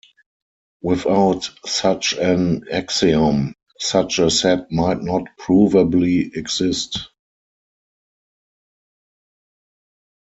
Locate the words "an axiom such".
2.17-4.17